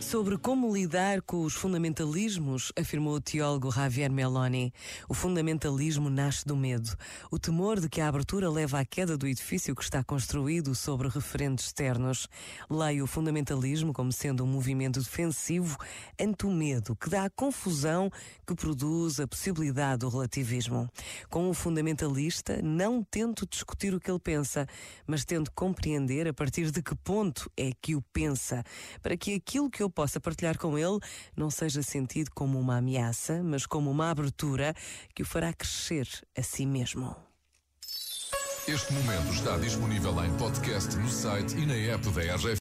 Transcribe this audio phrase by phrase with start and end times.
[0.00, 4.72] Sobre como lidar com os fundamentalismos, afirmou o teólogo Javier Meloni.
[5.06, 6.96] O fundamentalismo nasce do medo,
[7.30, 11.06] o temor de que a abertura leva à queda do edifício que está construído sobre
[11.06, 12.26] referentes externos.
[12.68, 15.76] Leio o fundamentalismo como sendo um movimento defensivo
[16.18, 18.10] ante o medo, que dá a confusão
[18.46, 20.88] que produz a possibilidade do relativismo.
[21.28, 24.66] Com o fundamentalista, não tento discutir o que ele pensa,
[25.06, 28.64] mas tento compreender a partir de que ponto é que o pensa,
[29.02, 31.00] para que aquilo que eu eu possa partilhar com ele
[31.36, 34.72] não seja sentido como uma ameaça, mas como uma abertura
[35.14, 36.08] que o fará crescer
[36.38, 37.14] a si mesmo.
[38.68, 42.58] Este momento está disponível em podcast no site e na app da RGF.